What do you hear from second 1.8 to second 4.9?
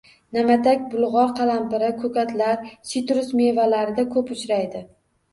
ko‘katlar, sitrus mevalarida ko‘p uchraydi.